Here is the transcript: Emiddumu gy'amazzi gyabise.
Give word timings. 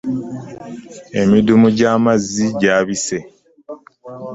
Emiddumu 1.19 1.67
gy'amazzi 1.77 2.45
gyabise. 2.61 3.17